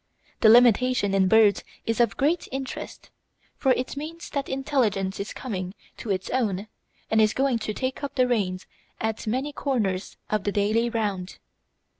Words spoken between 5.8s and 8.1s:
to its own and is going to take